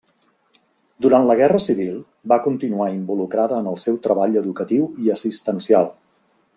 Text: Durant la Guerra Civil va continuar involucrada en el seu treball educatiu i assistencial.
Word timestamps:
Durant 1.05 1.27
la 1.31 1.35
Guerra 1.41 1.59
Civil 1.65 1.99
va 2.33 2.39
continuar 2.47 2.89
involucrada 2.95 3.61
en 3.65 3.71
el 3.75 3.79
seu 3.85 4.03
treball 4.09 4.43
educatiu 4.45 4.93
i 5.07 5.15
assistencial. 5.19 5.97